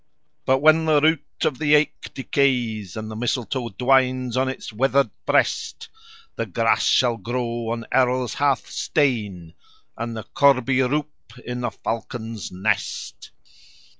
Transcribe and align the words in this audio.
But 0.47 0.63
when 0.63 0.85
the 0.85 0.99
root 0.99 1.21
of 1.45 1.59
the 1.59 1.75
aik 1.75 2.11
decays, 2.15 2.97
And 2.97 3.11
the 3.11 3.15
mistletoe 3.15 3.69
dwines 3.69 4.35
on 4.35 4.49
its 4.49 4.73
withered 4.73 5.11
breast, 5.27 5.89
The 6.37 6.47
grass 6.47 6.83
shall 6.85 7.17
grow 7.17 7.69
on 7.69 7.85
Errol's 7.91 8.37
hearthstane, 8.37 9.53
And 9.95 10.17
the 10.17 10.23
corbie 10.33 10.81
roup 10.81 11.11
in 11.45 11.61
the 11.61 11.69
falcon's 11.69 12.51
nest. 12.51 13.29